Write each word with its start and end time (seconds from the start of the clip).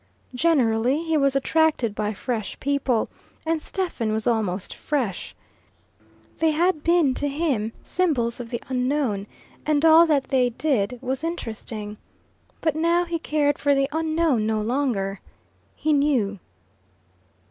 Generally 0.33 1.03
he 1.03 1.15
was 1.15 1.35
attracted 1.35 1.93
by 1.93 2.11
fresh 2.11 2.59
people, 2.59 3.07
and 3.45 3.61
Stephen 3.61 4.11
was 4.11 4.25
almost 4.25 4.73
fresh: 4.73 5.35
they 6.39 6.49
had 6.49 6.83
been 6.83 7.13
to 7.13 7.27
him 7.27 7.71
symbols 7.83 8.39
of 8.39 8.49
the 8.49 8.59
unknown, 8.67 9.27
and 9.63 9.85
all 9.85 10.07
that 10.07 10.29
they 10.29 10.49
did 10.49 10.97
was 11.03 11.23
interesting. 11.23 11.97
But 12.61 12.75
now 12.75 13.05
he 13.05 13.19
cared 13.19 13.59
for 13.59 13.75
the 13.75 13.87
unknown 13.91 14.47
no 14.47 14.59
longer. 14.59 15.19
He 15.75 15.93
knew. 15.93 16.39